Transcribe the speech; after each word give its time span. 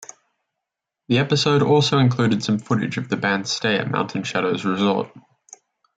The 1.09 1.19
episode 1.19 1.61
also 1.61 1.99
included 1.99 2.43
some 2.43 2.57
footage 2.57 2.97
of 2.97 3.07
the 3.09 3.17
band's 3.17 3.51
stay 3.51 3.77
at 3.77 3.91
Mountain 3.91 4.23
Shadows 4.23 4.65
Resort. 4.65 5.11